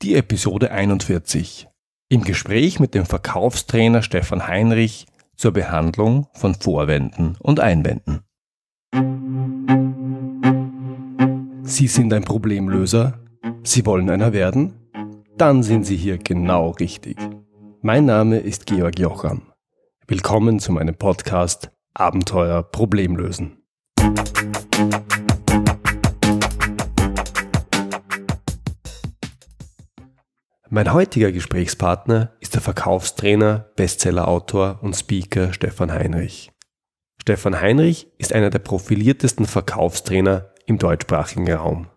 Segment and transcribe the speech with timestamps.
[0.00, 1.66] Die Episode 41.
[2.08, 8.20] Im Gespräch mit dem Verkaufstrainer Stefan Heinrich zur Behandlung von Vorwänden und Einwänden.
[11.64, 13.18] Sie sind ein Problemlöser?
[13.64, 14.74] Sie wollen einer werden?
[15.36, 17.16] Dann sind Sie hier genau richtig.
[17.82, 19.50] Mein Name ist Georg Jocham.
[20.06, 23.64] Willkommen zu meinem Podcast Abenteuer Problemlösen.
[30.70, 36.50] Mein heutiger Gesprächspartner ist der Verkaufstrainer, Bestsellerautor und Speaker Stefan Heinrich.
[37.18, 41.88] Stefan Heinrich ist einer der profiliertesten Verkaufstrainer im deutschsprachigen Raum.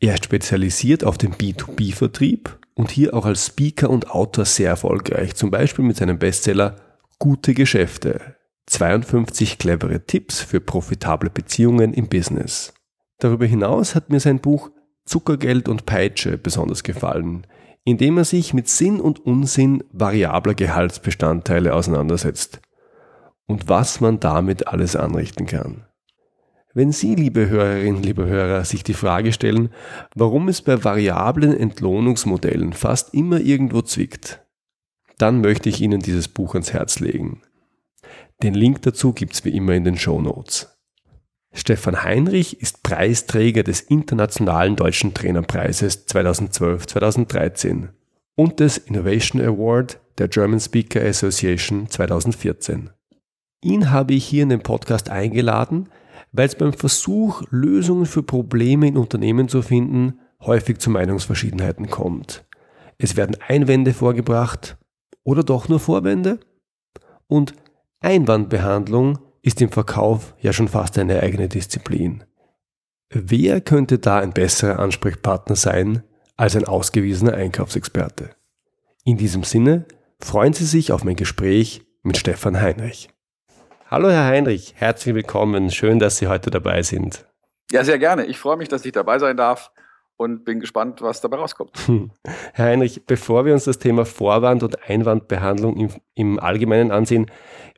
[0.00, 5.34] Er ist spezialisiert auf den B2B-Vertrieb und hier auch als Speaker und Autor sehr erfolgreich,
[5.34, 6.76] zum Beispiel mit seinem Bestseller
[7.18, 8.36] Gute Geschäfte.
[8.64, 12.72] 52 clevere Tipps für profitable Beziehungen im Business.
[13.18, 14.70] Darüber hinaus hat mir sein Buch
[15.04, 17.46] Zuckergeld und Peitsche besonders gefallen,
[17.84, 22.60] indem er sich mit Sinn und Unsinn variabler Gehaltsbestandteile auseinandersetzt
[23.46, 25.86] und was man damit alles anrichten kann.
[26.72, 29.70] Wenn Sie, liebe Hörerinnen, liebe Hörer, sich die Frage stellen,
[30.14, 34.40] warum es bei variablen Entlohnungsmodellen fast immer irgendwo zwickt,
[35.18, 37.42] dann möchte ich Ihnen dieses Buch ans Herz legen.
[38.42, 40.79] Den Link dazu gibt's wie immer in den Show Notes.
[41.52, 47.88] Stefan Heinrich ist Preisträger des Internationalen Deutschen Trainerpreises 2012-2013
[48.36, 52.90] und des Innovation Award der German Speaker Association 2014.
[53.62, 55.88] Ihn habe ich hier in den Podcast eingeladen,
[56.32, 62.44] weil es beim Versuch, Lösungen für Probleme in Unternehmen zu finden, häufig zu Meinungsverschiedenheiten kommt.
[62.96, 64.78] Es werden Einwände vorgebracht
[65.24, 66.38] oder doch nur Vorwände?
[67.26, 67.54] Und
[68.00, 72.24] Einwandbehandlung ist im Verkauf ja schon fast eine eigene Disziplin.
[73.10, 76.02] Wer könnte da ein besserer Ansprechpartner sein
[76.36, 78.30] als ein ausgewiesener Einkaufsexperte?
[79.04, 79.86] In diesem Sinne
[80.20, 83.08] freuen Sie sich auf mein Gespräch mit Stefan Heinrich.
[83.90, 85.70] Hallo Herr Heinrich, herzlich willkommen.
[85.70, 87.26] Schön, dass Sie heute dabei sind.
[87.72, 88.26] Ja, sehr gerne.
[88.26, 89.72] Ich freue mich, dass ich dabei sein darf
[90.20, 91.70] und bin gespannt, was dabei rauskommt.
[91.86, 92.10] Hm.
[92.52, 97.30] Herr Heinrich, bevor wir uns das Thema Vorwand- und Einwandbehandlung im, im Allgemeinen ansehen,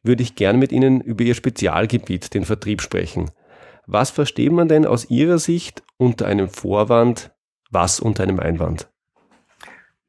[0.02, 3.30] würde ich gern mit Ihnen über Ihr Spezialgebiet, den Vertrieb, sprechen.
[3.86, 7.30] Was versteht man denn aus Ihrer Sicht unter einem Vorwand,
[7.70, 8.90] was unter einem Einwand?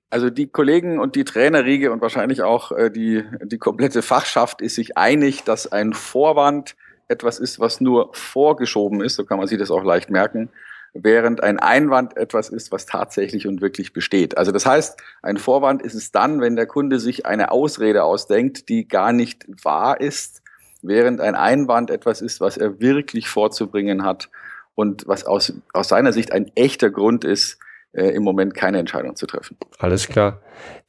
[0.10, 4.74] Also die Kollegen und die Trainerriege und wahrscheinlich auch äh, die, die komplette Fachschaft ist
[4.74, 6.76] sich einig, dass ein Vorwand
[7.08, 10.50] etwas ist, was nur vorgeschoben ist, so kann man sich das auch leicht merken,
[10.94, 14.38] während ein Einwand etwas ist, was tatsächlich und wirklich besteht.
[14.38, 18.70] Also das heißt, ein Vorwand ist es dann, wenn der Kunde sich eine Ausrede ausdenkt,
[18.70, 20.44] die gar nicht wahr ist,
[20.82, 24.30] während ein Einwand etwas ist, was er wirklich vorzubringen hat
[24.76, 27.58] und was aus, aus seiner Sicht ein echter Grund ist,
[27.94, 29.58] äh, im Moment keine Entscheidung zu treffen.
[29.80, 30.42] Alles klar.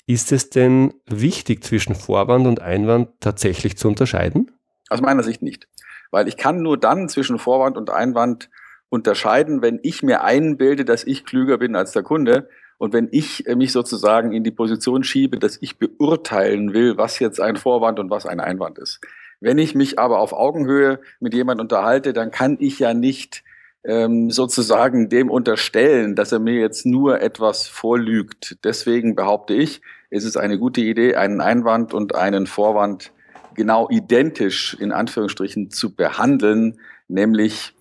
[0.06, 4.50] Ist es denn wichtig, zwischen Vorwand und Einwand tatsächlich zu unterscheiden?
[4.90, 5.66] Aus meiner Sicht nicht.
[6.10, 8.50] Weil ich kann nur dann zwischen Vorwand und Einwand
[8.88, 13.46] unterscheiden, wenn ich mir einbilde, dass ich klüger bin als der Kunde und wenn ich
[13.46, 17.98] äh, mich sozusagen in die Position schiebe, dass ich beurteilen will, was jetzt ein Vorwand
[17.98, 19.00] und was ein Einwand ist.
[19.40, 23.44] Wenn ich mich aber auf Augenhöhe mit jemand unterhalte, dann kann ich ja nicht
[23.84, 28.56] ähm, sozusagen dem unterstellen, dass er mir jetzt nur etwas vorlügt.
[28.64, 33.12] Deswegen behaupte ich, ist es eine gute Idee, einen Einwand und einen Vorwand
[33.54, 37.73] genau identisch in Anführungsstrichen zu behandeln, nämlich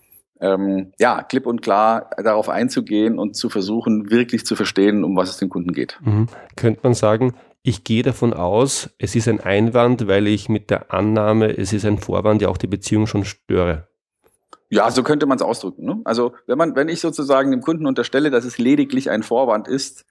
[0.44, 5.30] ähm, ja, klipp und klar darauf einzugehen und zu versuchen, wirklich zu verstehen, um was
[5.30, 5.98] es dem Kunden geht.
[6.04, 6.28] Mhm.
[6.58, 7.34] Könnte man sagen,
[7.64, 11.86] ich gehe davon aus, es ist ein Einwand, weil ich mit der Annahme, es ist
[11.86, 13.88] ein Vorwand, ja auch die Beziehung schon störe.
[14.70, 15.86] Ja, so könnte man es ausdrücken.
[15.86, 16.02] Ne?
[16.04, 20.06] Also wenn man, wenn ich sozusagen dem Kunden unterstelle, dass es lediglich ein Vorwand ist,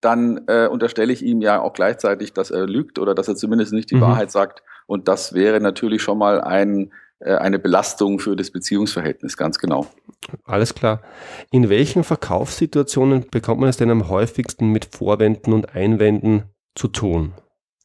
[0.00, 3.72] dann äh, unterstelle ich ihm ja auch gleichzeitig, dass er lügt oder dass er zumindest
[3.74, 4.02] nicht die mhm.
[4.02, 4.62] Wahrheit sagt.
[4.86, 6.90] Und das wäre natürlich schon mal ein
[7.32, 9.86] eine Belastung für das Beziehungsverhältnis, ganz genau.
[10.44, 11.02] Alles klar.
[11.50, 16.44] In welchen Verkaufssituationen bekommt man es denn am häufigsten mit Vorwänden und Einwänden
[16.74, 17.32] zu tun?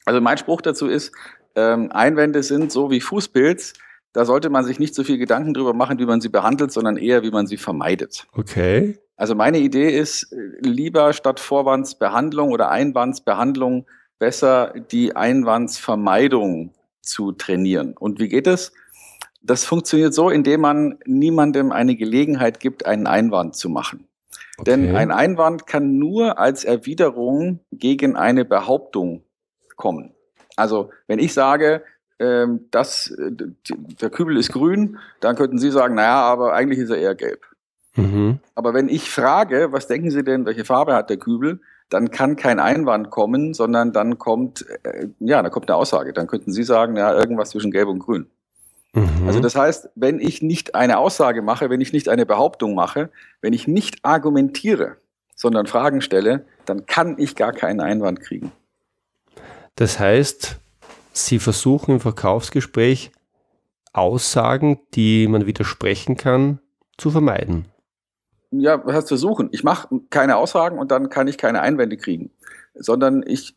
[0.06, 1.12] Also mein Spruch dazu ist,
[1.56, 3.74] ähm, Einwände sind so wie Fußpilz.
[4.14, 6.98] Da sollte man sich nicht so viel Gedanken drüber machen, wie man sie behandelt, sondern
[6.98, 8.28] eher, wie man sie vermeidet.
[8.34, 8.98] Okay.
[9.16, 13.86] Also meine Idee ist, lieber statt Vorwandsbehandlung oder Einwandsbehandlung
[14.18, 17.96] besser die Einwandsvermeidung zu trainieren.
[17.98, 18.72] Und wie geht es?
[19.42, 24.08] Das funktioniert so, indem man niemandem eine Gelegenheit gibt, einen Einwand zu machen.
[24.58, 24.72] Okay.
[24.72, 29.24] Denn ein Einwand kann nur als Erwiderung gegen eine Behauptung
[29.78, 30.14] kommen.
[30.58, 31.84] Also wenn ich sage,
[32.20, 36.98] ähm, dass der Kübel ist grün, dann könnten Sie sagen, naja, aber eigentlich ist er
[36.98, 37.46] eher gelb.
[37.96, 38.40] Mhm.
[38.56, 42.36] Aber wenn ich frage, was denken Sie denn, welche Farbe hat der Kübel, dann kann
[42.36, 46.14] kein Einwand kommen, sondern dann kommt, äh, ja, da kommt eine Aussage.
[46.14, 48.28] Dann könnten Sie sagen, ja, irgendwas zwischen Gelb und Grün.
[48.94, 49.28] Mhm.
[49.28, 53.10] Also das heißt, wenn ich nicht eine Aussage mache, wenn ich nicht eine Behauptung mache,
[53.42, 54.98] wenn ich nicht argumentiere,
[55.36, 58.52] sondern Fragen stelle, dann kann ich gar keinen Einwand kriegen.
[59.76, 60.60] Das heißt,
[61.14, 63.12] Sie versuchen im Verkaufsgespräch
[63.94, 66.60] Aussagen, die man widersprechen kann,
[66.98, 67.66] zu vermeiden.
[68.52, 69.50] Ja, was heißt versuchen?
[69.52, 72.32] Ich mache keine Aussagen und dann kann ich keine Einwände kriegen.
[72.74, 73.56] Sondern ich,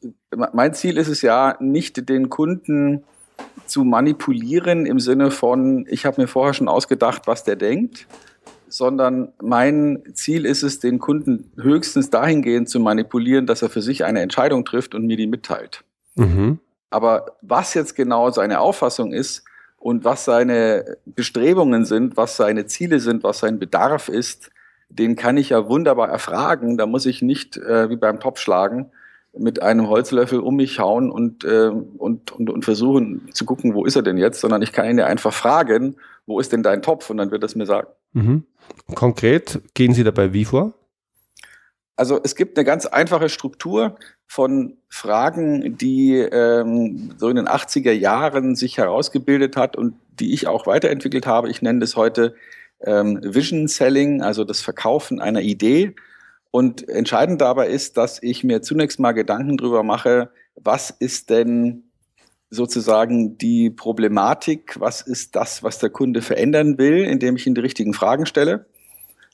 [0.52, 3.05] mein Ziel ist es ja, nicht den Kunden
[3.73, 8.07] zu manipulieren im Sinne von, ich habe mir vorher schon ausgedacht, was der denkt,
[8.69, 14.05] sondern mein Ziel ist es, den Kunden höchstens dahingehend zu manipulieren, dass er für sich
[14.05, 15.85] eine Entscheidung trifft und mir die mitteilt.
[16.17, 16.59] Mhm.
[16.91, 19.43] Aber was jetzt genau seine Auffassung ist
[19.79, 24.51] und was seine Bestrebungen sind, was seine Ziele sind, was sein Bedarf ist,
[24.91, 26.77] den kann ich ja wunderbar erfragen.
[26.77, 28.93] Da muss ich nicht äh, wie beim Topfschlagen
[29.37, 33.84] mit einem Holzlöffel um mich hauen und, äh, und, und, und versuchen zu gucken, wo
[33.84, 35.96] ist er denn jetzt, sondern ich kann ihn ja einfach fragen,
[36.26, 37.08] wo ist denn dein Topf?
[37.11, 37.88] Und dann wird er es mir sagen.
[38.12, 38.44] Mhm.
[38.94, 40.75] Konkret gehen Sie dabei wie vor?
[41.96, 43.96] Also es gibt eine ganz einfache Struktur
[44.26, 50.46] von Fragen, die ähm, so in den 80er Jahren sich herausgebildet hat und die ich
[50.46, 51.50] auch weiterentwickelt habe.
[51.50, 52.35] Ich nenne das heute
[52.81, 55.94] ähm, Vision Selling, also das Verkaufen einer Idee.
[56.52, 61.84] Und entscheidend dabei ist, dass ich mir zunächst mal Gedanken drüber mache, was ist denn
[62.50, 67.62] sozusagen die Problematik, was ist das, was der Kunde verändern will, indem ich ihm die
[67.62, 68.66] richtigen Fragen stelle.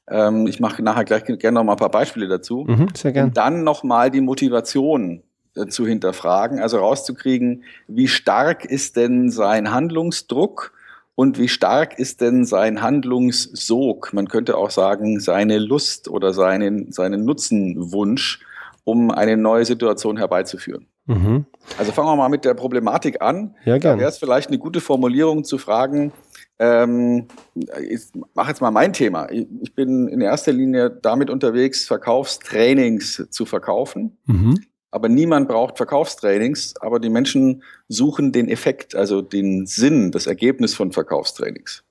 [0.08, 2.64] Ähm, ich mache nachher gleich gerne noch mal ein paar Beispiele dazu.
[2.68, 3.26] Mhm, sehr gern.
[3.26, 5.24] Und dann noch mal die Motivation
[5.56, 10.72] äh, zu hinterfragen, also rauszukriegen, wie stark ist denn sein Handlungsdruck
[11.18, 14.12] und wie stark ist denn sein Handlungssog?
[14.12, 18.38] Man könnte auch sagen, seine Lust oder seinen, seinen Nutzenwunsch,
[18.84, 20.86] um eine neue Situation herbeizuführen.
[21.06, 21.46] Mhm.
[21.76, 23.56] Also fangen wir mal mit der Problematik an.
[23.64, 23.96] Ja, gerne.
[23.96, 26.12] Da wäre es vielleicht eine gute Formulierung zu fragen,
[26.60, 27.26] ähm,
[27.56, 28.00] ich
[28.34, 29.28] mache jetzt mal mein Thema.
[29.28, 34.18] Ich bin in erster Linie damit unterwegs, Verkaufstrainings zu verkaufen.
[34.26, 34.60] Mhm.
[34.90, 40.74] Aber niemand braucht Verkaufstrainings, aber die Menschen suchen den Effekt, also den Sinn, das Ergebnis
[40.74, 41.84] von Verkaufstrainings.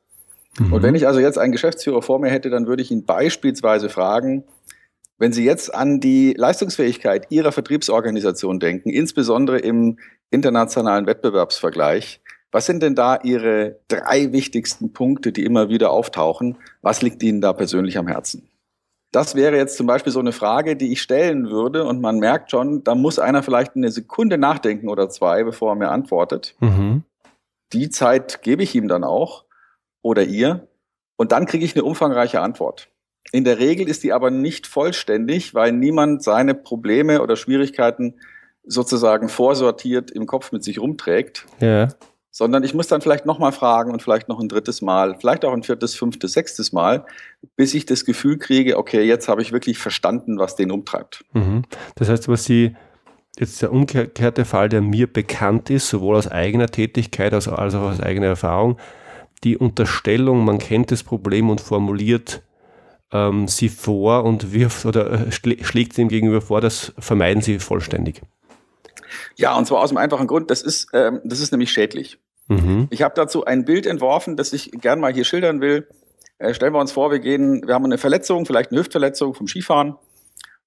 [0.60, 0.74] Mhm.
[0.74, 3.90] Und wenn ich also jetzt einen Geschäftsführer vor mir hätte, dann würde ich ihn beispielsweise
[3.90, 4.44] fragen,
[5.20, 9.98] wenn Sie jetzt an die Leistungsfähigkeit Ihrer Vertriebsorganisation denken, insbesondere im
[10.30, 12.22] internationalen Wettbewerbsvergleich,
[12.52, 16.58] was sind denn da Ihre drei wichtigsten Punkte, die immer wieder auftauchen?
[16.82, 18.48] Was liegt Ihnen da persönlich am Herzen?
[19.12, 22.52] Das wäre jetzt zum Beispiel so eine Frage, die ich stellen würde und man merkt
[22.52, 26.56] schon, da muss einer vielleicht eine Sekunde nachdenken oder zwei, bevor er mir antwortet.
[26.60, 27.04] Mhm.
[27.74, 29.46] Die Zeit gebe ich ihm dann auch
[30.02, 30.68] oder ihr
[31.16, 32.90] und dann kriege ich eine umfangreiche Antwort.
[33.32, 38.20] In der Regel ist die aber nicht vollständig, weil niemand seine Probleme oder Schwierigkeiten
[38.64, 41.46] sozusagen vorsortiert im Kopf mit sich rumträgt.
[41.60, 41.90] Ja
[42.32, 45.54] sondern ich muss dann vielleicht nochmal fragen und vielleicht noch ein drittes Mal, vielleicht auch
[45.54, 47.06] ein viertes, fünftes, sechstes Mal,
[47.56, 51.26] bis ich das Gefühl kriege, okay, jetzt habe ich wirklich verstanden, was den umtreibt.
[51.34, 51.64] Mhm.
[51.96, 52.76] Das heißt, was Sie
[53.40, 58.00] jetzt der umgekehrte Fall, der mir bekannt ist, sowohl aus eigener Tätigkeit als auch aus
[58.00, 58.78] eigener Erfahrung,
[59.44, 62.42] die Unterstellung, man kennt das Problem und formuliert
[63.12, 68.22] ähm, sie vor und wirft oder äh, schlägt dem gegenüber vor, das vermeiden sie vollständig.
[69.36, 72.20] Ja, und zwar aus dem einfachen Grund, das ist, ähm, das ist nämlich schädlich.
[72.48, 72.88] Mhm.
[72.90, 75.88] Ich habe dazu ein Bild entworfen, das ich gern mal hier schildern will.
[76.40, 79.48] Äh, stellen wir uns vor, wir gehen, wir haben eine Verletzung, vielleicht eine Hüftverletzung vom
[79.48, 79.96] Skifahren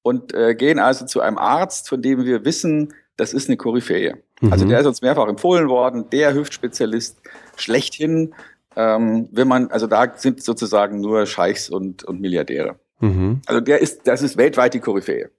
[0.02, 4.18] und äh, gehen also zu einem Arzt, von dem wir wissen, das ist eine Koryphäe.
[4.40, 4.52] Mhm.
[4.52, 7.18] Also der ist uns mehrfach empfohlen worden, der Hüftspezialist
[7.56, 8.34] schlechthin.
[8.76, 12.76] Ähm, wenn man, also da sind sozusagen nur Scheichs und, und Milliardäre.
[13.00, 13.42] Mhm.
[13.46, 15.30] Also der ist, das ist weltweit die Koryphäe.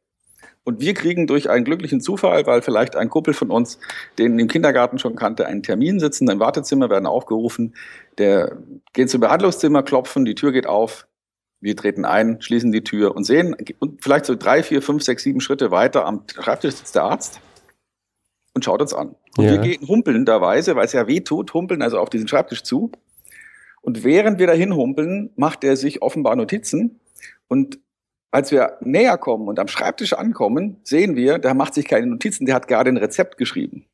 [0.63, 3.79] Und wir kriegen durch einen glücklichen Zufall, weil vielleicht ein Kumpel von uns,
[4.19, 7.73] den im Kindergarten schon kannte, einen Termin sitzen im Wartezimmer, werden aufgerufen,
[8.19, 8.57] der
[8.93, 11.07] geht zum Behandlungszimmer, klopfen, die Tür geht auf,
[11.61, 15.23] wir treten ein, schließen die Tür und sehen, und vielleicht so drei, vier, fünf, sechs,
[15.23, 17.39] sieben Schritte weiter am Schreibtisch sitzt der Arzt
[18.53, 19.15] und schaut uns an.
[19.37, 19.51] Und ja.
[19.51, 22.91] wir gehen humpelnderweise, weil es ja weh tut, humpeln also auf diesen Schreibtisch zu.
[23.81, 26.99] Und während wir dahin humpeln, macht er sich offenbar Notizen
[27.47, 27.79] und
[28.31, 32.45] als wir näher kommen und am Schreibtisch ankommen, sehen wir, der macht sich keine Notizen,
[32.45, 33.85] der hat gerade ein Rezept geschrieben.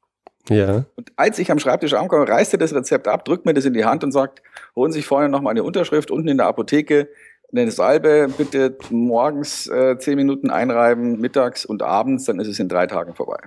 [0.49, 0.85] Ja.
[0.95, 3.73] Und als ich am Schreibtisch ankomme, reißt er das Rezept ab, drückt mir das in
[3.73, 4.41] die Hand und sagt,
[4.75, 7.09] holen Sie sich vorne nochmal eine Unterschrift unten in der Apotheke,
[7.51, 12.69] eine Salbe, bitte morgens äh, zehn Minuten einreiben, mittags und abends, dann ist es in
[12.69, 13.39] drei Tagen vorbei.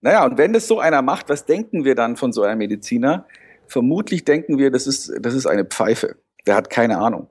[0.00, 3.26] Naja, und wenn das so einer macht, was denken wir dann von so einem Mediziner?
[3.66, 6.16] Vermutlich denken wir, das ist, das ist eine Pfeife.
[6.46, 7.28] Der hat keine Ahnung.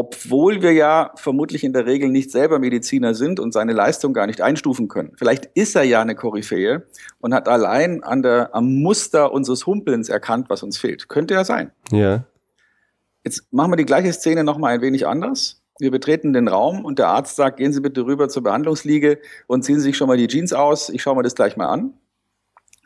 [0.00, 4.26] Obwohl wir ja vermutlich in der Regel nicht selber Mediziner sind und seine Leistung gar
[4.26, 5.12] nicht einstufen können.
[5.18, 6.86] Vielleicht ist er ja eine Koryphäe
[7.20, 11.10] und hat allein an der, am Muster unseres Humpelns erkannt, was uns fehlt.
[11.10, 11.70] Könnte ja sein.
[11.92, 12.24] Ja.
[13.24, 15.60] Jetzt machen wir die gleiche Szene nochmal ein wenig anders.
[15.78, 19.66] Wir betreten den Raum und der Arzt sagt, gehen Sie bitte rüber zur Behandlungsliege und
[19.66, 20.88] ziehen Sie sich schon mal die Jeans aus.
[20.88, 21.92] Ich schaue mir das gleich mal an.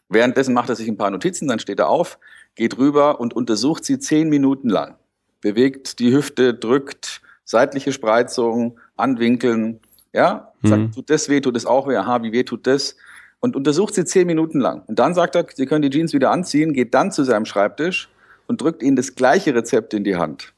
[0.08, 2.18] Währenddessen macht er sich ein paar Notizen, dann steht er auf,
[2.56, 4.96] geht rüber und untersucht sie zehn Minuten lang
[5.44, 9.78] bewegt die Hüfte, drückt, seitliche Spreizung, anwinkeln,
[10.14, 10.92] ja, sagt, mhm.
[10.92, 12.96] tut das weh, tut das auch weh, aha, wie weh tut das?
[13.40, 14.84] Und untersucht sie zehn Minuten lang.
[14.86, 18.08] Und dann sagt er, Sie können die Jeans wieder anziehen, geht dann zu seinem Schreibtisch
[18.46, 20.54] und drückt Ihnen das gleiche Rezept in die Hand.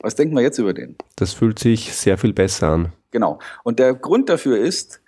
[0.00, 0.96] Was denken wir jetzt über den?
[1.16, 2.92] Das fühlt sich sehr viel besser an.
[3.10, 3.40] Genau.
[3.62, 5.02] Und der Grund dafür ist,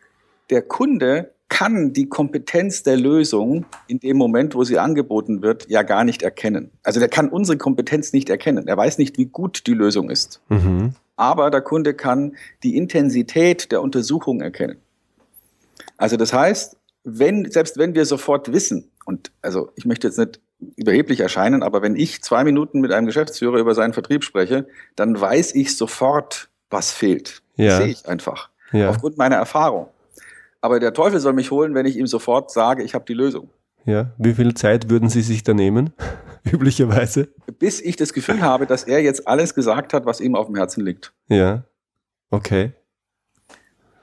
[0.51, 5.83] der Kunde kann die Kompetenz der Lösung in dem Moment, wo sie angeboten wird, ja
[5.83, 6.71] gar nicht erkennen.
[6.83, 8.69] Also der kann unsere Kompetenz nicht erkennen.
[8.69, 10.41] Er weiß nicht, wie gut die Lösung ist.
[10.49, 10.95] Mhm.
[11.17, 14.77] Aber der Kunde kann die Intensität der Untersuchung erkennen.
[15.97, 20.41] Also das heißt, wenn, selbst wenn wir sofort wissen, und also ich möchte jetzt nicht
[20.77, 25.19] überheblich erscheinen, aber wenn ich zwei Minuten mit einem Geschäftsführer über seinen Vertrieb spreche, dann
[25.19, 27.43] weiß ich sofort, was fehlt.
[27.57, 27.67] Ja.
[27.67, 28.51] Das sehe ich einfach.
[28.73, 28.91] Ja.
[28.91, 29.89] Aufgrund meiner Erfahrung.
[30.61, 33.51] Aber der Teufel soll mich holen, wenn ich ihm sofort sage, ich habe die Lösung.
[33.85, 35.93] Ja, wie viel Zeit würden Sie sich da nehmen,
[36.51, 37.29] üblicherweise?
[37.59, 40.57] Bis ich das Gefühl habe, dass er jetzt alles gesagt hat, was ihm auf dem
[40.57, 41.13] Herzen liegt.
[41.29, 41.65] Ja,
[42.31, 42.73] okay.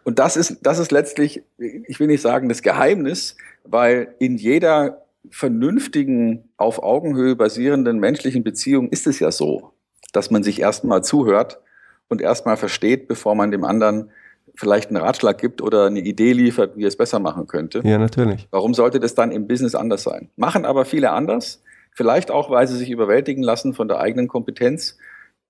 [0.04, 5.06] Und das ist, das ist letztlich, ich will nicht sagen das Geheimnis, weil in jeder
[5.32, 9.72] vernünftigen, auf Augenhöhe basierenden menschlichen Beziehung ist es ja so,
[10.14, 11.60] dass man sich erstmal zuhört
[12.08, 14.12] und erstmal versteht, bevor man dem anderen
[14.56, 17.82] vielleicht einen Ratschlag gibt oder eine Idee liefert, wie er es besser machen könnte.
[17.84, 18.48] Ja, natürlich.
[18.52, 20.30] Warum sollte das dann im Business anders sein?
[20.36, 21.62] Machen aber viele anders.
[21.92, 24.98] Vielleicht auch, weil sie sich überwältigen lassen von der eigenen Kompetenz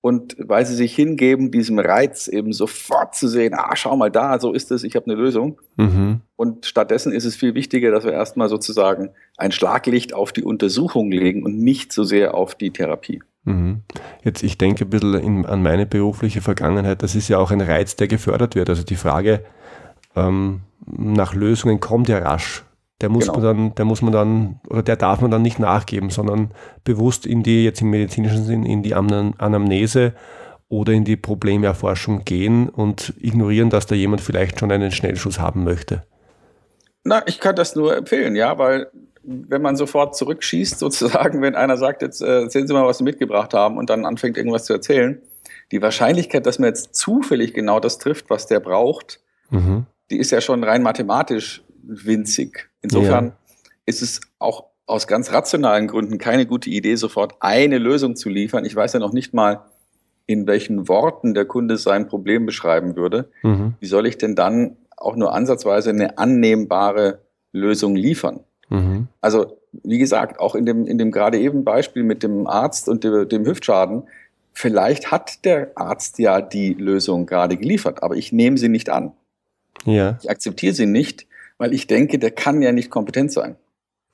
[0.00, 4.38] und weil sie sich hingeben, diesem Reiz eben sofort zu sehen, ah, schau mal da,
[4.38, 5.60] so ist es, ich habe eine Lösung.
[5.76, 6.20] Mhm.
[6.36, 11.10] Und stattdessen ist es viel wichtiger, dass wir erstmal sozusagen ein Schlaglicht auf die Untersuchung
[11.10, 13.22] legen und nicht so sehr auf die Therapie.
[13.44, 13.82] Mhm.
[14.22, 17.02] Jetzt, ich denke ein bisschen in, an meine berufliche Vergangenheit.
[17.02, 18.68] Das ist ja auch ein Reiz, der gefördert wird.
[18.68, 19.44] Also die Frage
[20.14, 22.65] ähm, nach Lösungen kommt ja rasch.
[23.02, 23.34] Der muss genau.
[23.34, 27.26] man dann, der muss man dann, oder der darf man dann nicht nachgeben, sondern bewusst
[27.26, 30.14] in die, jetzt im medizinischen Sinn, in die Anamnese
[30.68, 35.62] oder in die Problemerforschung gehen und ignorieren, dass da jemand vielleicht schon einen Schnellschuss haben
[35.62, 36.04] möchte.
[37.04, 38.90] Na, ich kann das nur empfehlen, ja, weil
[39.22, 43.04] wenn man sofort zurückschießt, sozusagen, wenn einer sagt, jetzt äh, erzählen Sie mal, was Sie
[43.04, 45.20] mitgebracht haben und dann anfängt irgendwas zu erzählen,
[45.72, 49.86] die Wahrscheinlichkeit, dass man jetzt zufällig genau das trifft, was der braucht, mhm.
[50.10, 52.68] die ist ja schon rein mathematisch winzig.
[52.82, 53.36] Insofern ja.
[53.86, 58.64] ist es auch aus ganz rationalen Gründen keine gute Idee, sofort eine Lösung zu liefern.
[58.64, 59.62] Ich weiß ja noch nicht mal,
[60.26, 63.30] in welchen Worten der Kunde sein Problem beschreiben würde.
[63.42, 63.74] Mhm.
[63.80, 67.20] Wie soll ich denn dann auch nur ansatzweise eine annehmbare
[67.52, 68.40] Lösung liefern?
[68.68, 69.08] Mhm.
[69.20, 73.04] Also, wie gesagt, auch in dem, in dem gerade eben Beispiel mit dem Arzt und
[73.04, 74.04] dem, dem Hüftschaden,
[74.52, 79.12] vielleicht hat der Arzt ja die Lösung gerade geliefert, aber ich nehme sie nicht an.
[79.84, 80.18] Ja.
[80.22, 81.26] Ich akzeptiere sie nicht,
[81.58, 83.56] weil ich denke, der kann ja nicht kompetent sein.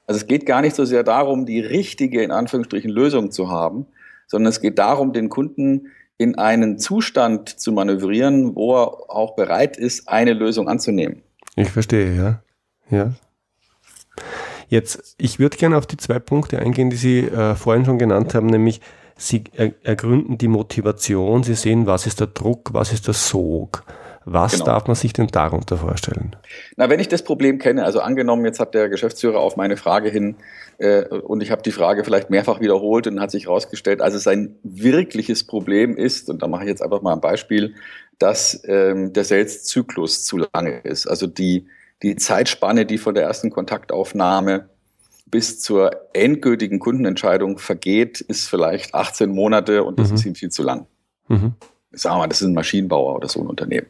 [0.07, 3.87] Also es geht gar nicht so sehr darum, die richtige, in Anführungsstrichen, Lösung zu haben,
[4.27, 9.77] sondern es geht darum, den Kunden in einen Zustand zu manövrieren, wo er auch bereit
[9.77, 11.23] ist, eine Lösung anzunehmen.
[11.57, 12.43] Ich verstehe, ja.
[12.91, 13.13] Ja,
[14.73, 18.35] Jetzt, ich würde gerne auf die zwei Punkte eingehen, die Sie äh, vorhin schon genannt
[18.35, 18.81] haben, nämlich
[19.17, 23.85] Sie er, ergründen die Motivation, Sie sehen, was ist der Druck, was ist der Sog.
[24.25, 24.65] Was genau.
[24.67, 26.37] darf man sich denn darunter vorstellen?
[26.77, 30.11] Na, wenn ich das Problem kenne, also angenommen, jetzt hat der Geschäftsführer auf meine Frage
[30.11, 30.37] hin
[30.79, 34.57] äh, und ich habe die Frage vielleicht mehrfach wiederholt und hat sich herausgestellt, also sein
[34.63, 37.75] wirkliches Problem ist, und da mache ich jetzt einfach mal ein Beispiel,
[38.19, 41.07] dass ähm, der Sales-Zyklus zu lange ist.
[41.07, 41.67] Also die,
[42.03, 44.69] die Zeitspanne, die von der ersten Kontaktaufnahme
[45.27, 50.15] bis zur endgültigen Kundenentscheidung vergeht, ist vielleicht 18 Monate und das mhm.
[50.15, 50.87] ist ihm viel zu lang.
[51.29, 51.55] Mhm.
[51.91, 53.87] Sagen wir mal, das ist ein Maschinenbauer oder so ein Unternehmen.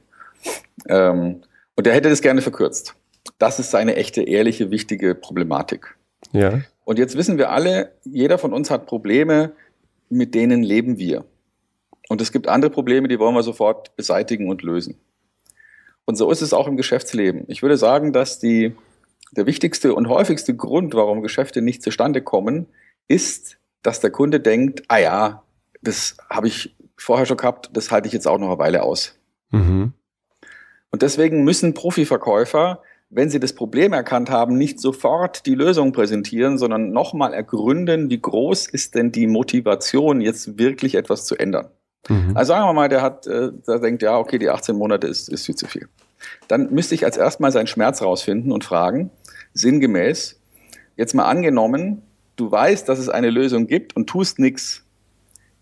[0.89, 1.43] Ähm,
[1.75, 2.95] und er hätte das gerne verkürzt.
[3.39, 5.97] Das ist seine echte, ehrliche, wichtige Problematik.
[6.33, 6.61] Ja.
[6.85, 9.53] Und jetzt wissen wir alle, jeder von uns hat Probleme,
[10.09, 11.25] mit denen leben wir.
[12.09, 14.99] Und es gibt andere Probleme, die wollen wir sofort beseitigen und lösen.
[16.05, 17.45] Und so ist es auch im Geschäftsleben.
[17.47, 18.75] Ich würde sagen, dass die,
[19.31, 22.67] der wichtigste und häufigste Grund, warum Geschäfte nicht zustande kommen,
[23.09, 25.43] ist, dass der Kunde denkt, ah ja,
[25.81, 29.19] das habe ich vorher schon gehabt, das halte ich jetzt auch noch eine Weile aus.
[29.51, 29.93] Mhm.
[30.93, 36.59] Und deswegen müssen Profiverkäufer, wenn sie das Problem erkannt haben, nicht sofort die Lösung präsentieren,
[36.59, 41.69] sondern nochmal ergründen, wie groß ist denn die Motivation, jetzt wirklich etwas zu ändern.
[42.09, 42.33] Mhm.
[42.35, 45.29] Also sagen wir mal, der hat, äh, der denkt, ja, okay, die 18 Monate ist,
[45.29, 45.89] ist viel zu viel.
[46.49, 49.11] Dann müsste ich als erstmal seinen Schmerz rausfinden und fragen,
[49.55, 50.41] sinngemäß,
[50.97, 52.03] jetzt mal angenommen,
[52.37, 54.85] du weißt, dass es eine Lösung gibt und tust nichts,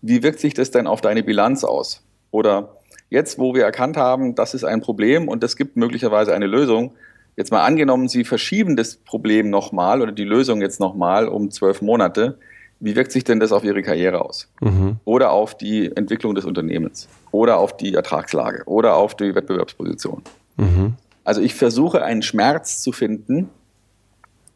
[0.01, 2.03] wie wirkt sich das denn auf deine Bilanz aus?
[2.31, 2.80] Oder
[3.11, 6.93] jetzt, wo wir erkannt haben, das ist ein Problem und es gibt möglicherweise eine Lösung,
[7.35, 11.81] jetzt mal angenommen, Sie verschieben das Problem nochmal oder die Lösung jetzt nochmal um zwölf
[11.83, 12.39] Monate,
[12.79, 14.51] wie wirkt sich denn das auf Ihre Karriere aus?
[14.59, 14.97] Mhm.
[15.05, 17.07] Oder auf die Entwicklung des Unternehmens?
[17.31, 18.63] Oder auf die Ertragslage?
[18.65, 20.23] Oder auf die Wettbewerbsposition?
[20.57, 20.95] Mhm.
[21.23, 23.49] Also ich versuche einen Schmerz zu finden,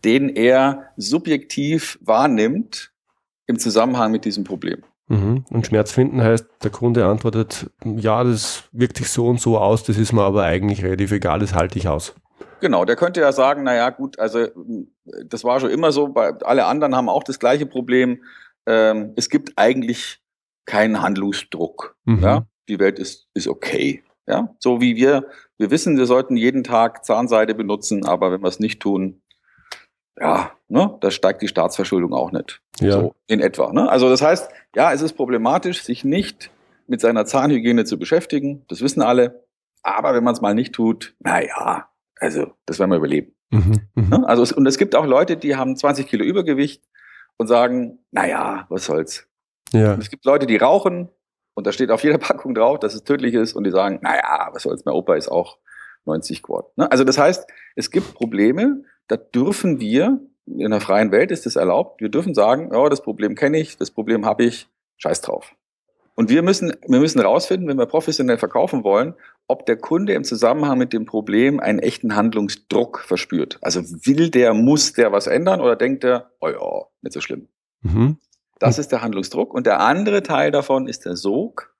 [0.03, 2.91] den er subjektiv wahrnimmt
[3.45, 4.81] im Zusammenhang mit diesem Problem.
[5.07, 5.45] Mhm.
[5.49, 9.83] Und Schmerz finden heißt, der Kunde antwortet, ja, das wirkt sich so und so aus,
[9.83, 12.15] das ist mir aber eigentlich relativ egal, das halte ich aus.
[12.59, 14.47] Genau, der könnte ja sagen, na ja, gut, also
[15.25, 18.23] das war schon immer so, bei, alle anderen haben auch das gleiche Problem.
[18.65, 20.21] Ähm, es gibt eigentlich
[20.65, 21.95] keinen Handlungsdruck.
[22.05, 22.23] Mhm.
[22.23, 22.47] Ja?
[22.67, 24.03] Die Welt ist, ist okay.
[24.27, 28.47] Ja, so wie wir, wir wissen, wir sollten jeden Tag Zahnseide benutzen, aber wenn wir
[28.47, 29.21] es nicht tun,
[30.19, 32.61] ja, ne, da steigt die Staatsverschuldung auch nicht.
[32.79, 32.91] Ja.
[32.93, 33.71] So in etwa.
[33.71, 33.87] Ne?
[33.89, 36.51] Also das heißt, ja, es ist problematisch, sich nicht
[36.87, 38.65] mit seiner Zahnhygiene zu beschäftigen.
[38.67, 39.45] Das wissen alle.
[39.81, 41.89] Aber wenn man es mal nicht tut, na ja,
[42.19, 43.35] also das werden wir überleben.
[43.51, 44.17] Mhm, mh.
[44.17, 44.27] Ne?
[44.27, 46.83] Also es, und es gibt auch Leute, die haben 20 Kilo Übergewicht
[47.37, 49.27] und sagen, na ja, was soll's.
[49.71, 49.93] Ja.
[49.93, 51.09] Und es gibt Leute, die rauchen
[51.53, 54.15] und da steht auf jeder Packung drauf, dass es tödlich ist und die sagen, na
[54.15, 55.57] ja, was soll's, mein Opa ist auch
[56.05, 56.67] 90 geworden.
[56.75, 56.91] Ne?
[56.91, 61.55] Also das heißt, es gibt Probleme, da dürfen wir, in der freien Welt ist das
[61.55, 65.55] erlaubt, wir dürfen sagen, ja, das Problem kenne ich, das Problem habe ich, scheiß drauf.
[66.15, 69.15] Und wir müssen, wir müssen rausfinden, wenn wir professionell verkaufen wollen,
[69.47, 73.57] ob der Kunde im Zusammenhang mit dem Problem einen echten Handlungsdruck verspürt.
[73.61, 77.49] Also will der, muss der was ändern oder denkt er, oh ja, nicht so schlimm.
[77.81, 78.17] Mhm.
[78.59, 79.53] Das ist der Handlungsdruck.
[79.53, 81.75] Und der andere Teil davon ist der Sog.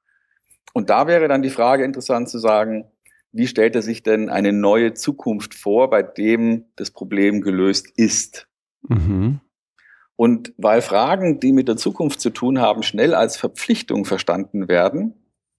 [0.74, 2.86] Und da wäre dann die Frage interessant zu sagen,
[3.32, 8.48] wie stellt er sich denn eine neue Zukunft vor, bei dem das Problem gelöst ist?
[8.90, 9.40] Mhm.
[10.16, 15.14] Und weil Fragen, die mit der Zukunft zu tun haben, schnell als Verpflichtung verstanden werden,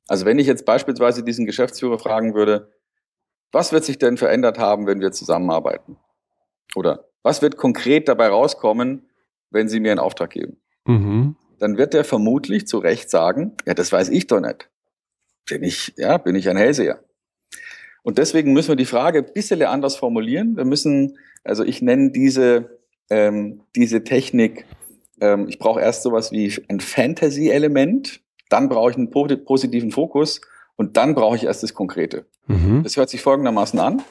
[0.09, 2.70] also wenn ich jetzt beispielsweise diesen Geschäftsführer fragen würde,
[3.53, 5.96] was wird sich denn verändert haben, wenn wir zusammenarbeiten?
[6.74, 9.09] Oder was wird konkret dabei rauskommen,
[9.51, 10.61] wenn Sie mir einen Auftrag geben?
[10.85, 11.37] Mhm.
[11.59, 14.70] Dann wird er vermutlich zu Recht sagen, ja, das weiß ich doch nicht.
[15.48, 17.01] Bin ich, ja, bin ich ein Hellseher.
[18.03, 20.57] Und deswegen müssen wir die Frage ein bisschen anders formulieren.
[20.57, 22.76] Wir müssen, also ich nenne diese,
[23.11, 24.66] ähm, diese Technik,
[25.21, 30.40] ähm, ich brauche erst sowas wie ein Fantasy-Element, dann brauche ich einen positiven Fokus
[30.77, 32.27] und dann brauche ich erst das Konkrete.
[32.47, 32.83] Mhm.
[32.83, 34.03] Das hört sich folgendermaßen an.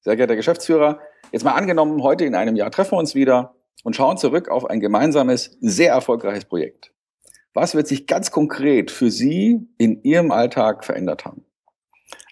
[0.00, 3.54] Sehr geehrter Geschäftsführer, jetzt mal angenommen, heute in einem Jahr treffen wir uns wieder
[3.84, 6.92] und schauen zurück auf ein gemeinsames, sehr erfolgreiches Projekt.
[7.52, 11.44] Was wird sich ganz konkret für Sie in Ihrem Alltag verändert haben?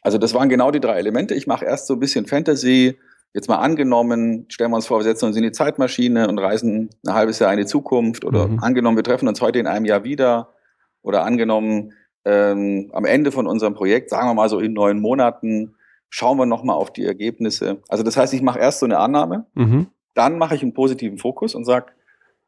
[0.03, 1.35] Also das waren genau die drei Elemente.
[1.35, 2.98] Ich mache erst so ein bisschen Fantasy.
[3.34, 6.90] Jetzt mal angenommen, stellen wir uns vor, wir setzen uns in die Zeitmaschine und reisen
[7.06, 8.24] ein halbes Jahr in die Zukunft.
[8.24, 8.58] Oder mhm.
[8.60, 10.54] angenommen, wir treffen uns heute in einem Jahr wieder.
[11.02, 11.92] Oder angenommen,
[12.24, 15.74] ähm, am Ende von unserem Projekt, sagen wir mal so in neun Monaten,
[16.10, 17.82] schauen wir nochmal auf die Ergebnisse.
[17.88, 19.88] Also das heißt, ich mache erst so eine Annahme, mhm.
[20.14, 21.92] dann mache ich einen positiven Fokus und sage,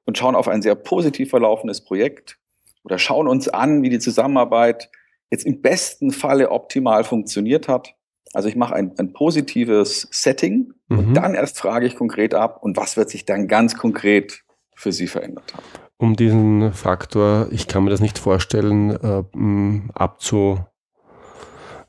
[0.04, 2.38] und schauen auf ein sehr positiv verlaufendes Projekt
[2.84, 4.90] oder schauen uns an, wie die Zusammenarbeit
[5.30, 7.94] jetzt im besten Falle optimal funktioniert hat.
[8.32, 10.98] Also ich mache ein, ein positives Setting mhm.
[10.98, 14.42] und dann erst frage ich konkret ab und was wird sich dann ganz konkret
[14.74, 15.64] für Sie verändert haben.
[15.98, 20.60] Um diesen Faktor, ich kann mir das nicht vorstellen, äh, abzu,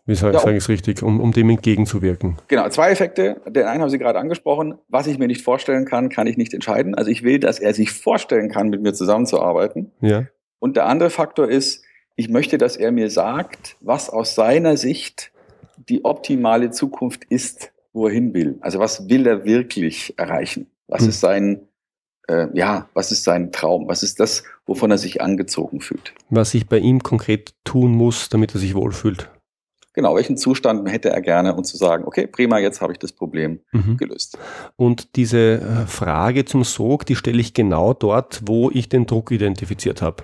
[0.05, 2.37] wie sage ja, ich es richtig, um, um dem entgegenzuwirken.
[2.47, 3.39] Genau, zwei Effekte.
[3.47, 4.75] Den einen haben Sie gerade angesprochen.
[4.89, 6.95] Was ich mir nicht vorstellen kann, kann ich nicht entscheiden.
[6.95, 9.91] Also ich will, dass er sich vorstellen kann, mit mir zusammenzuarbeiten.
[10.01, 10.25] Ja.
[10.59, 15.30] Und der andere Faktor ist, ich möchte, dass er mir sagt, was aus seiner Sicht
[15.89, 18.57] die optimale Zukunft ist, wo er hin will.
[18.61, 20.67] Also was will er wirklich erreichen?
[20.87, 21.09] Was hm.
[21.09, 21.61] ist sein,
[22.27, 23.87] äh, ja, was ist sein Traum?
[23.87, 26.13] Was ist das, wovon er sich angezogen fühlt?
[26.29, 29.29] Was ich bei ihm konkret tun muss, damit er sich wohlfühlt.
[29.93, 33.11] Genau, welchen Zustand hätte er gerne, um zu sagen, okay, prima, jetzt habe ich das
[33.11, 33.97] Problem mhm.
[33.97, 34.37] gelöst.
[34.77, 39.31] Und diese äh, Frage zum Sog, die stelle ich genau dort, wo ich den Druck
[39.31, 40.23] identifiziert habe.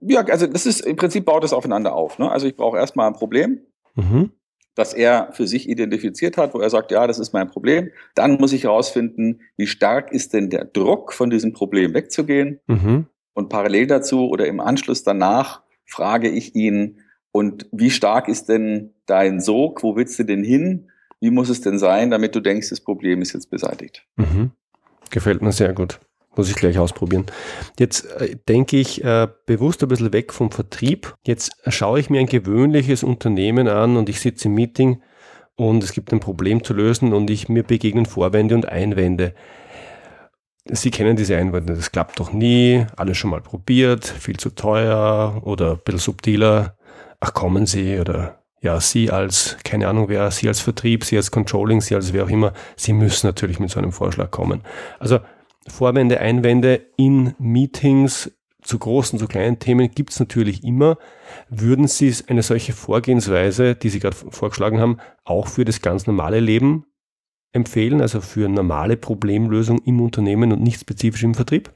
[0.00, 2.18] Ja, also das ist im Prinzip baut es aufeinander auf.
[2.18, 2.30] Ne?
[2.30, 3.60] Also ich brauche erstmal ein Problem,
[3.96, 4.30] mhm.
[4.74, 7.90] das er für sich identifiziert hat, wo er sagt, ja, das ist mein Problem.
[8.14, 12.60] Dann muss ich herausfinden, wie stark ist denn der Druck, von diesem Problem wegzugehen.
[12.68, 13.06] Mhm.
[13.34, 17.00] Und parallel dazu oder im Anschluss danach frage ich ihn,
[17.36, 19.82] und wie stark ist denn dein Sog?
[19.82, 20.90] Wo willst du denn hin?
[21.20, 24.06] Wie muss es denn sein, damit du denkst, das Problem ist jetzt beseitigt?
[24.16, 24.52] Mhm.
[25.10, 26.00] Gefällt mir sehr gut.
[26.36, 27.24] Muss ich gleich ausprobieren.
[27.78, 31.14] Jetzt äh, denke ich äh, bewusst ein bisschen weg vom Vertrieb.
[31.26, 35.02] Jetzt schaue ich mir ein gewöhnliches Unternehmen an und ich sitze im Meeting
[35.56, 39.34] und es gibt ein Problem zu lösen und ich mir begegnen Vorwände und Einwände.
[40.68, 45.40] Sie kennen diese Einwände, das klappt doch nie, alles schon mal probiert, viel zu teuer
[45.44, 46.76] oder ein bisschen subtiler.
[47.20, 51.30] Ach, kommen Sie oder ja, Sie als, keine Ahnung wer, Sie als Vertrieb, Sie als
[51.30, 54.62] Controlling, Sie als wer auch immer, Sie müssen natürlich mit so einem Vorschlag kommen.
[54.98, 55.20] Also
[55.68, 58.30] Vorwände, Einwände in Meetings
[58.62, 60.98] zu großen, zu kleinen Themen gibt es natürlich immer.
[61.48, 66.40] Würden Sie eine solche Vorgehensweise, die Sie gerade vorgeschlagen haben, auch für das ganz normale
[66.40, 66.84] Leben
[67.52, 71.72] empfehlen, also für normale Problemlösung im Unternehmen und nicht spezifisch im Vertrieb?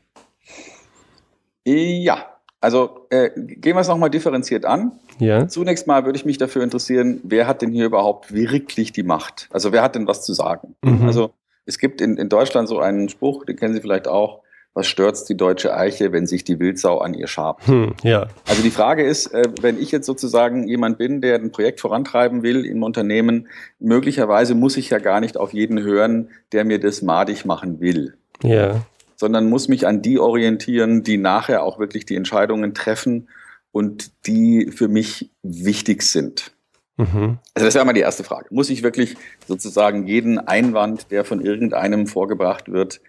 [1.64, 2.26] Ja,
[2.61, 4.92] also äh, gehen wir es nochmal differenziert an.
[5.18, 5.48] Ja.
[5.48, 9.48] Zunächst mal würde ich mich dafür interessieren, wer hat denn hier überhaupt wirklich die Macht?
[9.50, 10.76] Also wer hat denn was zu sagen?
[10.83, 11.07] Mhm.
[11.07, 11.33] Also
[11.66, 14.42] es gibt in, in Deutschland so einen Spruch, den kennen Sie vielleicht auch,
[14.73, 17.66] was stört's die deutsche Eiche, wenn sich die Wildsau an ihr schabt?
[17.66, 18.29] Hm, ja.
[18.46, 22.42] Also die Frage ist, äh, wenn ich jetzt sozusagen jemand bin, der ein Projekt vorantreiben
[22.42, 23.49] will im Unternehmen,
[23.81, 28.14] möglicherweise muss ich ja gar nicht auf jeden hören, der mir das madig machen will.
[28.42, 28.83] Ja.
[29.16, 33.29] Sondern muss mich an die orientieren, die nachher auch wirklich die Entscheidungen treffen
[33.73, 36.53] und die für mich wichtig sind.
[37.00, 37.38] Mhm.
[37.54, 38.48] Also das wäre mal die erste Frage.
[38.50, 43.00] Muss ich wirklich sozusagen jeden Einwand, der von irgendeinem vorgebracht wird,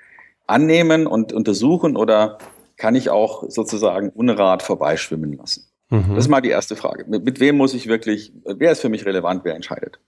[0.48, 2.38] annehmen und untersuchen oder
[2.78, 5.66] kann ich auch sozusagen Unrat vorbeischwimmen lassen?
[5.90, 6.16] Mhm.
[6.16, 7.06] Das ist mal die erste Frage.
[7.08, 10.00] Mit, mit, wem muss ich wirklich, wer ist für mich relevant, wer entscheidet?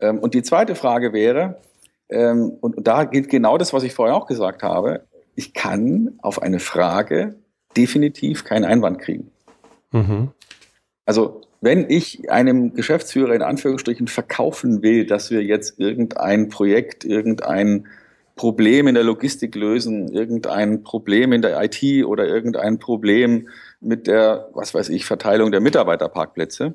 [0.00, 1.60] Ähm, und die zweite Frage wäre,
[2.08, 6.42] ähm, und da gilt genau das, was ich vorher auch gesagt habe, ich kann auf
[6.42, 7.36] eine Frage
[7.76, 9.30] definitiv keinen Einwand kriegen.
[9.92, 10.30] Mhm.
[11.06, 17.86] Also wenn ich einem Geschäftsführer in Anführungsstrichen verkaufen will, dass wir jetzt irgendein Projekt, irgendein
[18.34, 23.48] Problem in der Logistik lösen, irgendein Problem in der IT oder irgendein Problem
[23.80, 26.74] mit der, was weiß ich, Verteilung der Mitarbeiterparkplätze,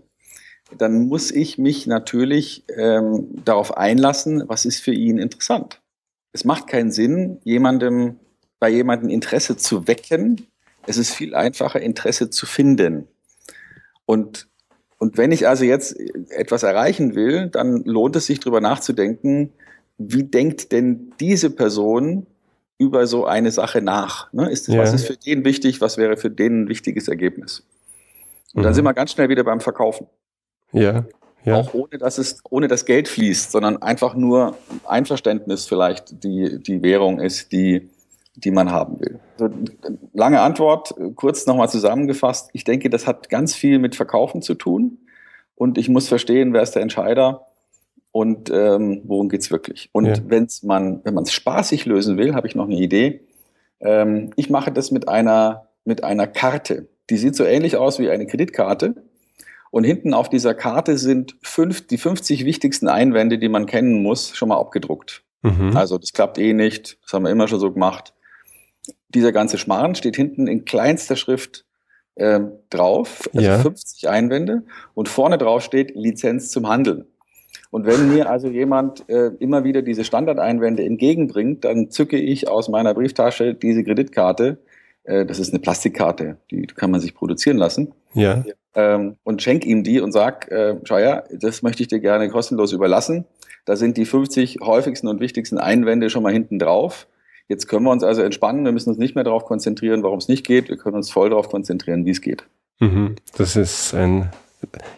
[0.78, 5.82] dann muss ich mich natürlich ähm, darauf einlassen, was ist für ihn interessant.
[6.32, 8.20] Es macht keinen Sinn, jemandem
[8.60, 10.48] bei jemandem Interesse zu wecken.
[10.86, 13.08] Es ist viel einfacher, Interesse zu finden.
[14.06, 14.47] Und
[15.00, 15.96] und wenn ich also jetzt
[16.30, 19.52] etwas erreichen will, dann lohnt es sich darüber nachzudenken,
[19.98, 22.26] wie denkt denn diese Person
[22.78, 24.32] über so eine Sache nach?
[24.34, 24.50] Ne?
[24.50, 24.80] Ist, ja.
[24.80, 25.82] Was ist für den wichtig?
[25.82, 27.64] Was wäre für den ein wichtiges Ergebnis?
[28.54, 28.64] Und mhm.
[28.64, 30.08] dann sind wir ganz schnell wieder beim Verkaufen.
[30.72, 31.06] Ja.
[31.44, 31.56] ja.
[31.56, 36.82] Auch ohne, dass es, ohne das Geld fließt, sondern einfach nur Einverständnis vielleicht die, die
[36.82, 37.90] Währung ist, die,
[38.38, 39.20] die man haben will.
[39.40, 39.54] Also,
[40.14, 42.52] lange Antwort, kurz nochmal zusammengefasst.
[42.54, 45.00] Ich denke, das hat ganz viel mit Verkaufen zu tun.
[45.56, 47.48] Und ich muss verstehen, wer ist der Entscheider
[48.12, 49.90] und ähm, worum geht's wirklich.
[49.92, 50.16] Und ja.
[50.28, 53.22] wenn's man, wenn man es spaßig lösen will, habe ich noch eine Idee.
[53.80, 56.88] Ähm, ich mache das mit einer, mit einer Karte.
[57.10, 59.04] Die sieht so ähnlich aus wie eine Kreditkarte.
[59.72, 64.36] Und hinten auf dieser Karte sind fünf, die 50 wichtigsten Einwände, die man kennen muss,
[64.36, 65.24] schon mal abgedruckt.
[65.42, 65.76] Mhm.
[65.76, 68.14] Also das klappt eh nicht, das haben wir immer schon so gemacht
[69.10, 71.66] dieser ganze Schmarrn steht hinten in kleinster Schrift
[72.16, 72.40] äh,
[72.70, 73.60] drauf, also ja.
[73.60, 77.06] 50 Einwände und vorne drauf steht Lizenz zum Handeln.
[77.70, 82.70] Und wenn mir also jemand äh, immer wieder diese Standardeinwände entgegenbringt, dann zücke ich aus
[82.70, 84.58] meiner Brieftasche diese Kreditkarte.
[85.04, 87.94] Äh, das ist eine Plastikkarte, die kann man sich produzieren lassen.
[88.14, 88.44] Ja.
[88.74, 92.72] Ähm, und schenk ihm die und sag, äh, Scheuer, das möchte ich dir gerne kostenlos
[92.72, 93.26] überlassen.
[93.66, 97.08] Da sind die 50 häufigsten und wichtigsten Einwände schon mal hinten drauf.
[97.48, 98.66] Jetzt können wir uns also entspannen.
[98.66, 100.70] Wir müssen uns nicht mehr darauf konzentrieren, warum es nicht geht.
[100.70, 102.46] Wir können uns voll darauf konzentrieren, wie es geht.
[102.80, 103.16] Mhm.
[103.38, 104.32] Das ist ein,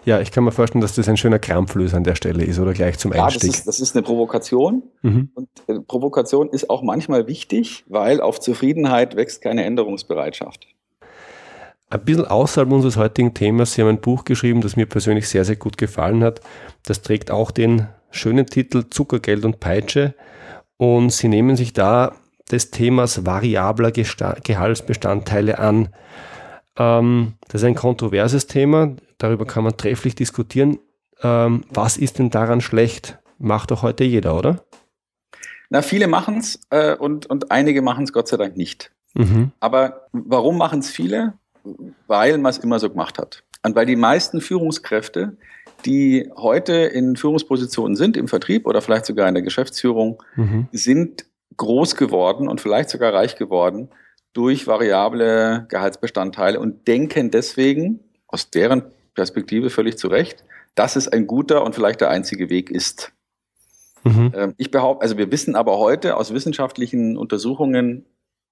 [0.05, 2.73] ja, ich kann mir vorstellen, dass das ein schöner Krampflöser an der Stelle ist oder
[2.73, 3.43] gleich zum Einstieg.
[3.43, 4.83] Ja, das ist, das ist eine Provokation.
[5.01, 5.29] Mhm.
[5.33, 10.67] Und äh, Provokation ist auch manchmal wichtig, weil auf Zufriedenheit wächst keine Änderungsbereitschaft.
[11.91, 13.73] Ein bisschen außerhalb unseres heutigen Themas.
[13.73, 16.39] Sie haben ein Buch geschrieben, das mir persönlich sehr, sehr gut gefallen hat.
[16.85, 20.13] Das trägt auch den schönen Titel Zuckergeld und Peitsche.
[20.77, 22.15] Und Sie nehmen sich da
[22.51, 25.89] des Themas variabler Gehaltsbestandteile an.
[26.77, 30.79] Ähm, das ist ein kontroverses Thema, darüber kann man trefflich diskutieren.
[31.21, 33.19] Ähm, was ist denn daran schlecht?
[33.37, 34.63] Macht doch heute jeder, oder?
[35.69, 38.91] Na, viele machen es äh, und, und einige machen es Gott sei Dank nicht.
[39.13, 39.51] Mhm.
[39.59, 41.33] Aber warum machen es viele?
[42.07, 43.43] Weil man es immer so gemacht hat.
[43.63, 45.37] Und weil die meisten Führungskräfte,
[45.85, 50.67] die heute in Führungspositionen sind, im Vertrieb oder vielleicht sogar in der Geschäftsführung, mhm.
[50.71, 51.25] sind
[51.57, 53.89] groß geworden und vielleicht sogar reich geworden
[54.33, 58.83] durch variable Gehaltsbestandteile und denken deswegen aus deren
[59.15, 60.43] Perspektive völlig zu Recht,
[60.75, 63.11] dass es ein guter und vielleicht der einzige Weg ist.
[64.03, 64.31] Mhm.
[64.35, 68.05] Ähm, ich behaupte, also wir wissen aber heute aus wissenschaftlichen Untersuchungen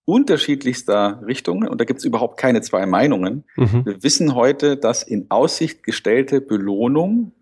[0.06, 3.44] unterschiedlichster Richtungen und da gibt es überhaupt keine zwei Meinungen.
[3.56, 3.86] Mhm.
[3.86, 7.34] Wir wissen heute, dass in Aussicht gestellte Belohnung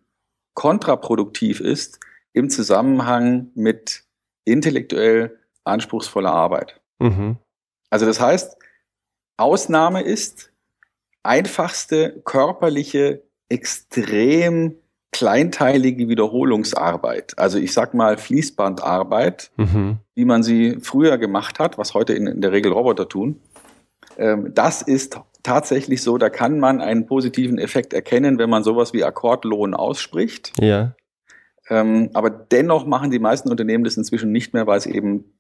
[0.56, 2.00] kontraproduktiv ist
[2.34, 4.04] im Zusammenhang mit
[4.46, 6.80] intellektuell anspruchsvoller Arbeit.
[7.00, 7.38] Mhm.
[7.90, 8.58] Also das heißt,
[9.38, 10.52] Ausnahme ist
[11.24, 14.76] einfachste körperliche, extrem
[15.12, 17.38] kleinteilige Wiederholungsarbeit.
[17.38, 20.00] Also ich sag mal Fließbandarbeit, mhm.
[20.14, 23.40] wie man sie früher gemacht hat, was heute in, in der Regel Roboter tun.
[24.18, 28.94] Ähm, das ist tatsächlich so, da kann man einen positiven Effekt erkennen, wenn man sowas
[28.94, 30.52] wie Akkordlohn ausspricht.
[30.60, 30.96] Ja.
[31.70, 35.35] Ähm, aber dennoch machen die meisten Unternehmen das inzwischen nicht mehr, weil es eben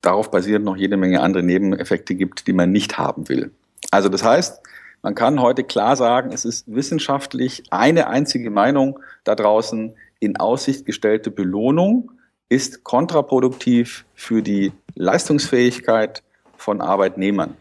[0.00, 3.50] darauf basierend noch jede Menge andere Nebeneffekte gibt, die man nicht haben will.
[3.90, 4.60] Also das heißt,
[5.02, 10.86] man kann heute klar sagen, es ist wissenschaftlich eine einzige Meinung da draußen, in Aussicht
[10.86, 12.10] gestellte Belohnung
[12.48, 16.22] ist kontraproduktiv für die Leistungsfähigkeit
[16.56, 17.54] von Arbeitnehmern.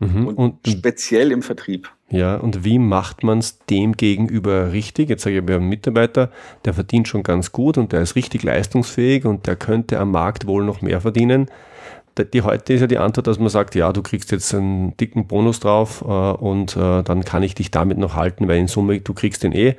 [0.00, 0.26] Mhm.
[0.26, 1.90] Und, und, speziell im Vertrieb.
[2.10, 5.08] Ja, und wie macht man es dem gegenüber richtig?
[5.08, 6.32] Jetzt sage ich, wir haben einen Mitarbeiter,
[6.64, 10.46] der verdient schon ganz gut und der ist richtig leistungsfähig und der könnte am Markt
[10.46, 11.48] wohl noch mehr verdienen
[12.18, 15.26] die heute ist ja die Antwort, dass man sagt, ja, du kriegst jetzt einen dicken
[15.26, 19.00] Bonus drauf äh, und äh, dann kann ich dich damit noch halten, weil in Summe
[19.00, 19.76] du kriegst den eh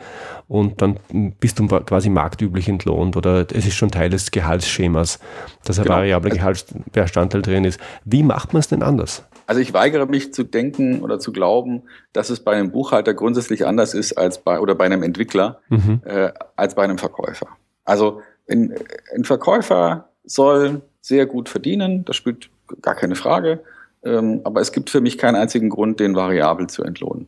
[0.48, 0.98] und dann
[1.40, 5.20] bist du quasi marktüblich entlohnt oder es ist schon Teil des Gehaltsschemas,
[5.64, 5.98] dass ein genau.
[5.98, 7.80] variabler Gehaltsbestandteil drin ist.
[8.06, 9.24] Wie macht man es denn anders?
[9.48, 13.66] Also ich weigere mich zu denken oder zu glauben, dass es bei einem Buchhalter grundsätzlich
[13.66, 16.02] anders ist als bei oder bei einem Entwickler mhm.
[16.06, 17.48] äh, als bei einem Verkäufer.
[17.84, 18.74] Also ein,
[19.14, 22.50] ein Verkäufer soll sehr gut verdienen, das spielt
[22.82, 23.62] gar keine Frage.
[24.04, 27.28] Ähm, aber es gibt für mich keinen einzigen Grund, den variabel zu entlohnen.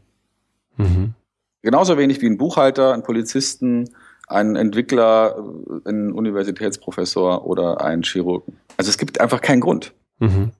[0.78, 1.14] Mhm.
[1.62, 3.90] Genauso wenig wie ein Buchhalter, ein Polizisten,
[4.28, 5.38] ein Entwickler,
[5.86, 8.58] ein Universitätsprofessor oder ein Chirurgen.
[8.78, 9.94] Also es gibt einfach keinen Grund.
[10.20, 10.52] Mhm.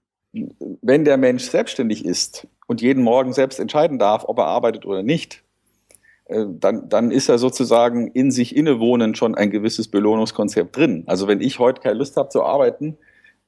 [0.82, 5.04] Wenn der Mensch selbstständig ist und jeden Morgen selbst entscheiden darf, ob er arbeitet oder
[5.04, 5.53] nicht, äh,
[6.60, 11.04] dann, dann ist er sozusagen in sich innewohnend schon ein gewisses Belohnungskonzept drin.
[11.06, 12.98] Also wenn ich heute keine Lust habe zu arbeiten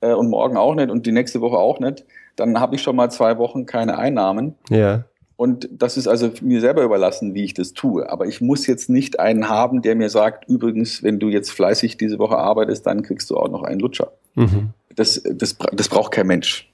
[0.01, 2.95] äh, und morgen auch nicht und die nächste Woche auch nicht, dann habe ich schon
[2.95, 4.55] mal zwei Wochen keine Einnahmen.
[4.69, 5.05] Ja.
[5.37, 8.09] Und das ist also mir selber überlassen, wie ich das tue.
[8.09, 11.97] Aber ich muss jetzt nicht einen haben, der mir sagt, übrigens, wenn du jetzt fleißig
[11.97, 14.13] diese Woche arbeitest, dann kriegst du auch noch einen Lutscher.
[14.35, 14.69] Mhm.
[14.95, 16.71] Das, das, das braucht kein Mensch.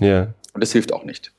[0.00, 0.34] Ja.
[0.52, 1.32] Und das hilft auch nicht.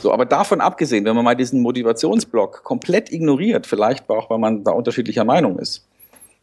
[0.00, 4.64] So, aber davon abgesehen, wenn man mal diesen Motivationsblock komplett ignoriert, vielleicht auch, weil man
[4.64, 5.88] da unterschiedlicher Meinung ist,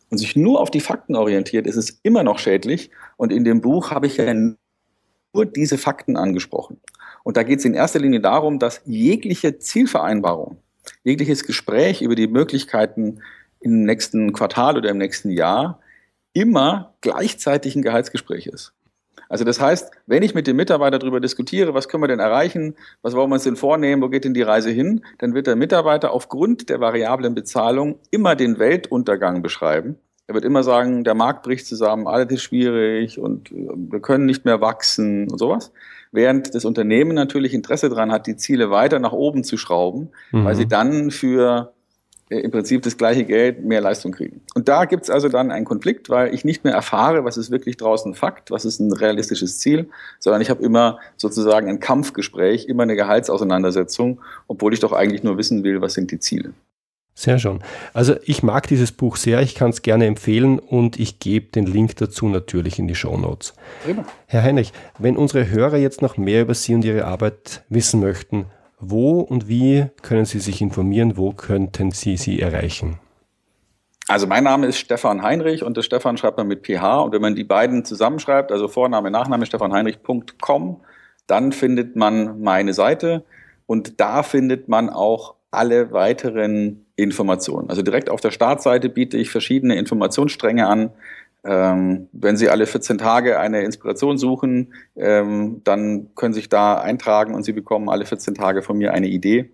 [0.09, 2.91] und sich nur auf die Fakten orientiert, ist es immer noch schädlich.
[3.17, 6.79] Und in dem Buch habe ich ja nur diese Fakten angesprochen.
[7.23, 10.57] Und da geht es in erster Linie darum, dass jegliche Zielvereinbarung,
[11.03, 13.21] jegliches Gespräch über die Möglichkeiten
[13.59, 15.79] im nächsten Quartal oder im nächsten Jahr
[16.33, 18.73] immer gleichzeitig ein Gehaltsgespräch ist.
[19.29, 22.75] Also das heißt, wenn ich mit dem Mitarbeiter darüber diskutiere, was können wir denn erreichen,
[23.01, 25.55] was wollen wir uns denn vornehmen, wo geht denn die Reise hin, dann wird der
[25.55, 29.97] Mitarbeiter aufgrund der variablen Bezahlung immer den Weltuntergang beschreiben.
[30.27, 34.25] Er wird immer sagen, der Markt bricht zusammen, alles ist schwierig und äh, wir können
[34.25, 35.71] nicht mehr wachsen und sowas.
[36.11, 40.45] Während das Unternehmen natürlich Interesse daran hat, die Ziele weiter nach oben zu schrauben, mhm.
[40.45, 41.73] weil sie dann für
[42.29, 44.41] im Prinzip das gleiche Geld mehr Leistung kriegen.
[44.55, 47.77] Und da gibt's also dann einen Konflikt, weil ich nicht mehr erfahre, was ist wirklich
[47.77, 52.83] draußen Fakt, was ist ein realistisches Ziel, sondern ich habe immer sozusagen ein Kampfgespräch, immer
[52.83, 56.53] eine Gehaltsauseinandersetzung, obwohl ich doch eigentlich nur wissen will, was sind die Ziele.
[57.17, 57.59] Sehr schön.
[57.93, 61.65] Also ich mag dieses Buch sehr, ich kann es gerne empfehlen und ich gebe den
[61.65, 63.53] Link dazu natürlich in die Show Notes.
[64.25, 68.47] Herr Heinrich, wenn unsere Hörer jetzt noch mehr über Sie und Ihre Arbeit wissen möchten,
[68.89, 71.17] wo und wie können Sie sich informieren?
[71.17, 72.99] Wo könnten Sie sie erreichen?
[74.07, 77.01] Also mein Name ist Stefan Heinrich und das Stefan schreibt man mit PH.
[77.01, 80.81] Und wenn man die beiden zusammenschreibt, also Vorname, Nachname stefanheinrich.com,
[81.27, 83.23] dann findet man meine Seite
[83.65, 87.69] und da findet man auch alle weiteren Informationen.
[87.69, 90.91] Also direkt auf der Startseite biete ich verschiedene Informationsstränge an,
[91.45, 96.75] ähm, wenn Sie alle 14 Tage eine Inspiration suchen, ähm, dann können Sie sich da
[96.75, 99.51] eintragen und Sie bekommen alle 14 Tage von mir eine Idee,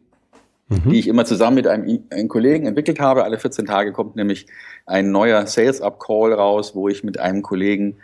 [0.70, 0.90] mhm.
[0.90, 3.26] die ich immer zusammen mit einem, einem, Kollegen entwickelt habe.
[3.26, 4.48] Alle 14 Tage kommt nämlich
[4.86, 7.98] ein neuer Sales-Up-Call raus, wo ich mit einem Kollegen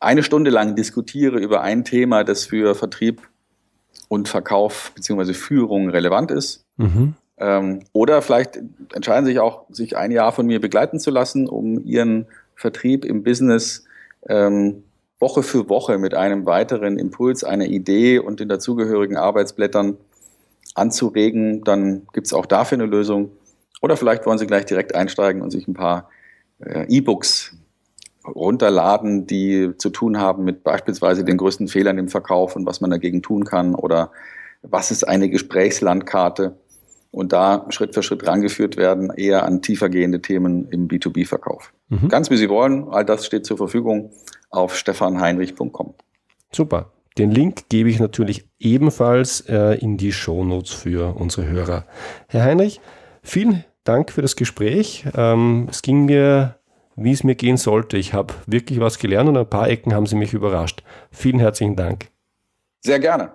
[0.00, 3.22] eine Stunde lang diskutiere über ein Thema, das für Vertrieb
[4.08, 6.64] und Verkauf beziehungsweise Führung relevant ist.
[6.76, 7.14] Mhm.
[7.36, 8.58] Ähm, oder vielleicht
[8.94, 12.26] entscheiden Sie sich auch, sich ein Jahr von mir begleiten zu lassen, um Ihren
[12.58, 13.84] Vertrieb im Business
[14.28, 14.82] ähm,
[15.20, 19.96] Woche für Woche mit einem weiteren Impuls, einer Idee und den dazugehörigen Arbeitsblättern
[20.74, 23.30] anzuregen, dann gibt es auch dafür eine Lösung.
[23.80, 26.10] Oder vielleicht wollen Sie gleich direkt einsteigen und sich ein paar
[26.58, 27.56] äh, E-Books
[28.26, 32.90] runterladen, die zu tun haben mit beispielsweise den größten Fehlern im Verkauf und was man
[32.90, 34.10] dagegen tun kann oder
[34.62, 36.56] was ist eine Gesprächslandkarte
[37.12, 41.72] und da Schritt für Schritt rangeführt werden, eher an tiefergehende Themen im B2B-Verkauf.
[41.88, 42.08] Mhm.
[42.08, 44.12] Ganz wie Sie wollen, all das steht zur Verfügung
[44.50, 45.94] auf stefanheinrich.com.
[46.52, 46.92] Super.
[47.18, 51.84] Den Link gebe ich natürlich ebenfalls äh, in die Shownotes für unsere Hörer.
[52.28, 52.80] Herr Heinrich,
[53.22, 55.04] vielen Dank für das Gespräch.
[55.16, 56.58] Ähm, es ging mir,
[56.94, 57.96] wie es mir gehen sollte.
[57.96, 60.84] Ich habe wirklich was gelernt und ein paar Ecken haben Sie mich überrascht.
[61.10, 62.08] Vielen herzlichen Dank.
[62.80, 63.32] Sehr gerne.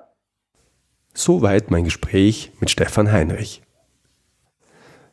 [1.13, 3.61] Soweit mein Gespräch mit Stefan Heinrich.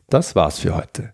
[0.07, 1.13] Das war's für heute.